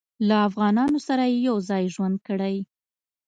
[0.27, 2.55] له افغانانو سره یې یو ځای ژوند کړی.